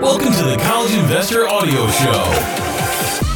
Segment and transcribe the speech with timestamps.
[0.00, 2.22] Welcome to the College Investor Audio Show,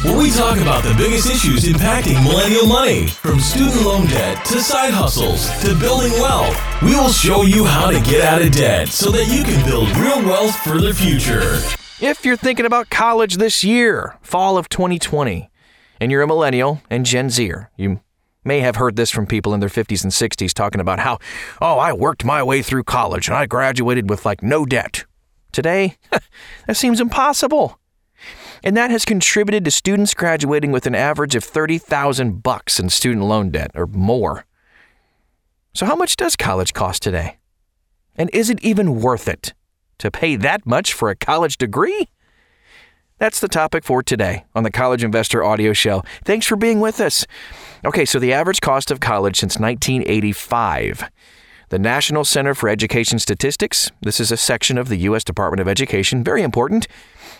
[0.07, 4.61] where we talk about the biggest issues impacting millennial money, from student loan debt to
[4.61, 6.57] side hustles to building wealth.
[6.81, 9.89] We will show you how to get out of debt so that you can build
[9.97, 11.59] real wealth for the future.
[11.99, 15.51] If you're thinking about college this year, fall of 2020,
[15.99, 17.99] and you're a millennial and Gen Zer, you
[18.45, 21.19] may have heard this from people in their 50s and 60s talking about how,
[21.61, 25.03] oh, I worked my way through college and I graduated with like no debt.
[25.53, 25.97] Today,
[26.67, 27.79] that seems impossible.
[28.63, 33.25] And that has contributed to students graduating with an average of 30,000 bucks in student
[33.25, 34.45] loan debt or more.
[35.73, 37.37] So how much does college cost today?
[38.15, 39.53] And is it even worth it
[39.99, 42.09] to pay that much for a college degree?
[43.17, 46.03] That's the topic for today on the College Investor Audio Show.
[46.25, 47.25] Thanks for being with us.
[47.85, 51.09] Okay, so the average cost of college since 1985
[51.73, 55.23] the National Center for Education Statistics, this is a section of the U.S.
[55.23, 56.87] Department of Education, very important,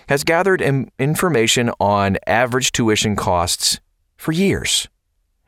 [0.09, 0.59] has gathered
[0.97, 3.79] information on average tuition costs
[4.17, 4.87] for years.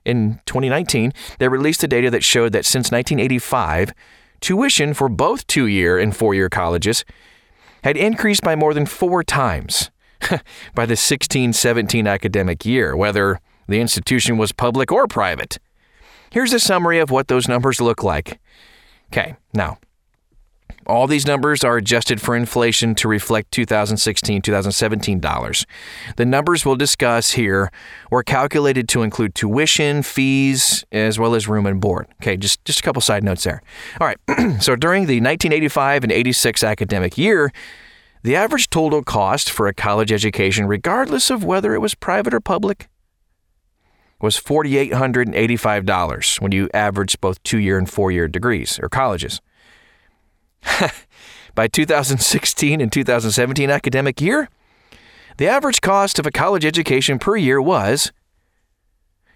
[0.06, 3.92] In 2019, they released the data that showed that since 1985,
[4.40, 7.04] tuition for both two year and four year colleges
[7.84, 9.90] had increased by more than four times
[10.76, 15.58] by the 16 17 academic year, whether the institution was public or private.
[16.30, 18.40] Here's a summary of what those numbers look like.
[19.12, 19.78] Okay, now,
[20.88, 25.66] all these numbers are adjusted for inflation to reflect 2016 2017 dollars.
[26.18, 27.72] The numbers we'll discuss here
[28.12, 32.08] were calculated to include tuition, fees, as well as room and board.
[32.22, 33.62] Okay, just, just a couple side notes there.
[34.00, 34.18] All right,
[34.62, 37.52] so during the 1985 and 86 academic year,
[38.24, 42.40] the average total cost for a college education, regardless of whether it was private or
[42.40, 42.88] public,
[44.26, 49.40] was $4,885 when you averaged both two year and four year degrees or colleges.
[51.56, 54.50] By 2016 and 2017 academic year,
[55.38, 58.12] the average cost of a college education per year was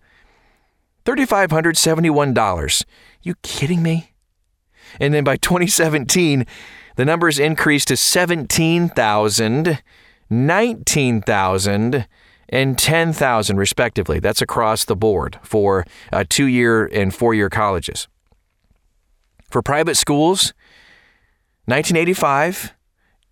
[1.05, 2.85] $3,571.
[3.23, 4.13] You kidding me?
[5.01, 6.47] And then by 2017,
[6.97, 9.83] the numbers increased to 17,000,
[10.31, 12.07] 19,000,
[12.49, 14.21] and 10,000 respectively.
[14.21, 18.07] That's across the board for uh, two year and four year colleges.
[19.51, 20.53] For private schools,
[21.67, 22.75] 1985,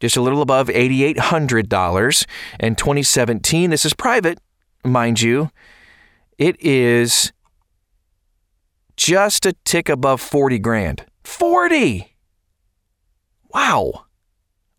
[0.00, 2.26] just a little above $8,800.
[2.58, 4.38] And 2017, this is private,
[4.84, 5.50] mind you,
[6.38, 7.32] it is
[9.02, 11.04] just a tick above 40 grand.
[11.24, 12.14] 40!
[13.52, 14.04] Wow.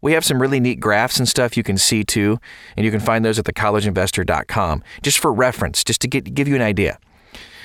[0.01, 2.39] We have some really neat graphs and stuff you can see too,
[2.77, 6.55] and you can find those at thecollegeinvestor.com just for reference, just to get, give you
[6.55, 6.99] an idea.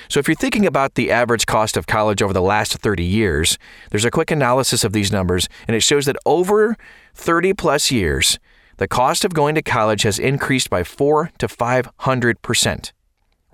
[0.09, 3.57] So, if you're thinking about the average cost of college over the last 30 years,
[3.91, 6.75] there's a quick analysis of these numbers, and it shows that over
[7.13, 8.37] 30 plus years,
[8.77, 12.91] the cost of going to college has increased by 4 to 500%,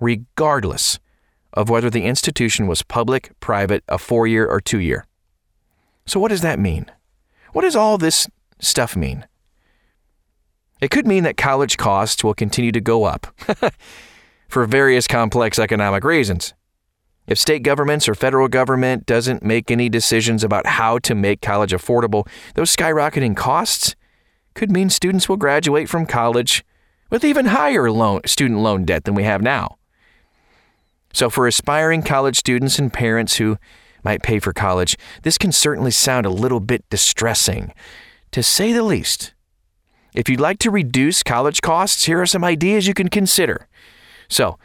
[0.00, 0.98] regardless
[1.56, 5.06] of whether the institution was public, private, a four year, or two year.
[6.04, 6.86] So, what does that mean?
[7.52, 8.28] What does all this
[8.60, 9.26] stuff mean?
[10.80, 13.26] It could mean that college costs will continue to go up
[14.48, 16.52] for various complex economic reasons.
[17.26, 21.72] If state governments or federal government doesn't make any decisions about how to make college
[21.72, 23.96] affordable, those skyrocketing costs
[24.54, 26.64] could mean students will graduate from college
[27.10, 29.75] with even higher loan, student loan debt than we have now.
[31.16, 33.56] So, for aspiring college students and parents who
[34.04, 37.72] might pay for college, this can certainly sound a little bit distressing,
[38.32, 39.32] to say the least.
[40.14, 43.66] If you'd like to reduce college costs, here are some ideas you can consider.
[44.28, 44.58] So,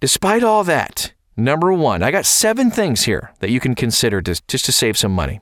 [0.00, 4.40] despite all that, number one, I got seven things here that you can consider to,
[4.48, 5.40] just to save some money.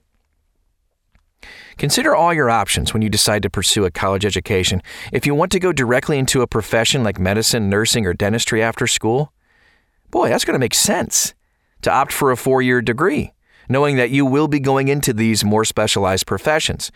[1.78, 4.82] Consider all your options when you decide to pursue a college education.
[5.12, 8.88] If you want to go directly into a profession like medicine, nursing, or dentistry after
[8.88, 9.32] school,
[10.10, 11.34] Boy, that's going to make sense
[11.82, 13.32] to opt for a four year degree,
[13.68, 16.90] knowing that you will be going into these more specialized professions.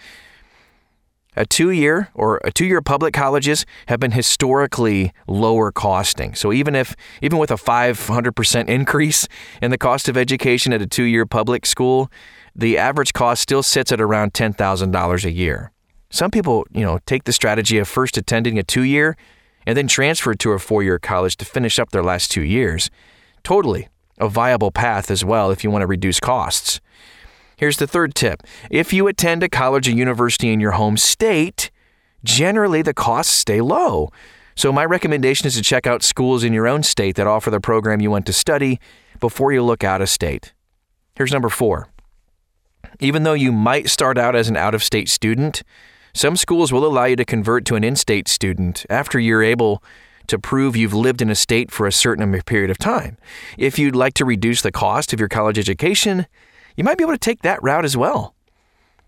[1.36, 6.34] A two year or a two year public colleges have been historically lower costing.
[6.34, 9.26] So even if even with a 500% increase
[9.60, 12.10] in the cost of education at a two year public school,
[12.54, 15.72] the average cost still sits at around $10,000 a year.
[16.10, 19.16] Some people, you know, take the strategy of first attending a two year
[19.66, 22.90] and then transferred to a four year college to finish up their last two years.
[23.42, 23.88] Totally
[24.18, 26.80] a viable path as well if you want to reduce costs.
[27.56, 31.70] Here's the third tip if you attend a college or university in your home state,
[32.22, 34.10] generally the costs stay low.
[34.56, 37.60] So, my recommendation is to check out schools in your own state that offer the
[37.60, 38.78] program you want to study
[39.18, 40.52] before you look out of state.
[41.16, 41.88] Here's number four.
[43.00, 45.62] Even though you might start out as an out of state student,
[46.14, 49.82] some schools will allow you to convert to an in state student after you're able
[50.28, 53.18] to prove you've lived in a state for a certain period of time.
[53.58, 56.26] If you'd like to reduce the cost of your college education,
[56.76, 58.34] you might be able to take that route as well.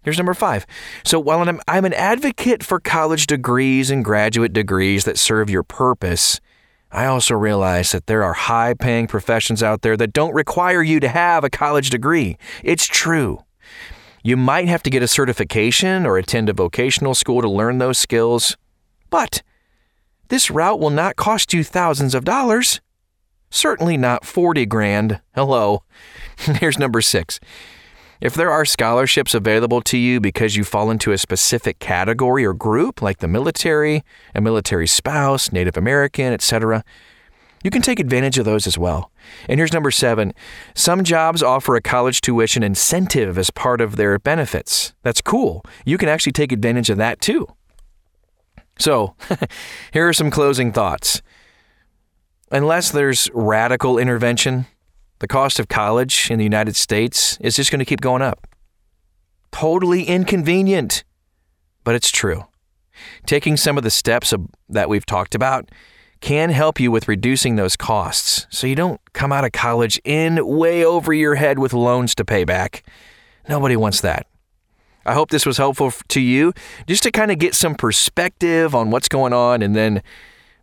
[0.02, 0.66] Here's number five.
[1.04, 5.64] So, while I'm, I'm an advocate for college degrees and graduate degrees that serve your
[5.64, 6.40] purpose,
[6.92, 11.00] I also realize that there are high paying professions out there that don't require you
[11.00, 12.36] to have a college degree.
[12.62, 13.40] It's true.
[14.26, 17.96] You might have to get a certification or attend a vocational school to learn those
[17.96, 18.56] skills,
[19.08, 19.44] but
[20.31, 22.81] this route will not cost you thousands of dollars.
[23.50, 25.20] Certainly not 40 grand.
[25.37, 25.84] Hello.
[26.38, 27.38] Here's number six.
[28.20, 32.52] If there are scholarships available to you because you fall into a specific category or
[32.52, 34.02] group, like the military,
[34.34, 36.82] a military spouse, Native American, etc.,
[37.62, 39.10] you can take advantage of those as well.
[39.48, 40.32] And here's number seven
[40.74, 44.94] some jobs offer a college tuition incentive as part of their benefits.
[45.02, 45.62] That's cool.
[45.84, 47.46] You can actually take advantage of that too.
[48.78, 49.16] So,
[49.92, 51.22] here are some closing thoughts.
[52.50, 54.66] Unless there's radical intervention,
[55.18, 58.46] the cost of college in the United States is just going to keep going up.
[59.50, 61.02] Totally inconvenient,
[61.82, 62.44] but it's true.
[63.24, 64.32] Taking some of the steps
[64.68, 65.70] that we've talked about
[66.26, 70.44] can help you with reducing those costs so you don't come out of college in
[70.44, 72.82] way over your head with loans to pay back.
[73.49, 74.26] Nobody wants that.
[75.05, 76.52] I hope this was helpful to you
[76.88, 80.02] just to kind of get some perspective on what's going on and then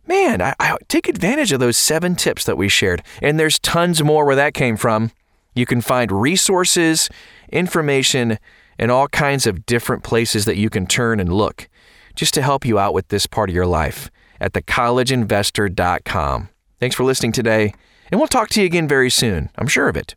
[0.06, 3.02] man, I, I, take advantage of those seven tips that we shared.
[3.22, 5.12] And there's tons more where that came from.
[5.54, 7.08] You can find resources,
[7.50, 8.38] information,
[8.78, 11.70] and all kinds of different places that you can turn and look
[12.14, 14.10] just to help you out with this part of your life
[14.44, 16.48] at thecollegeinvestor.com.
[16.78, 17.72] Thanks for listening today,
[18.12, 19.48] and we'll talk to you again very soon.
[19.56, 20.14] I'm sure of it.